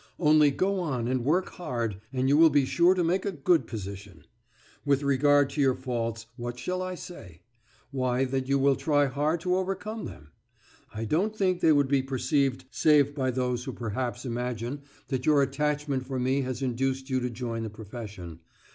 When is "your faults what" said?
5.61-6.57